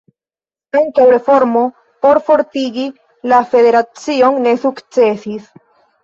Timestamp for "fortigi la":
2.29-3.41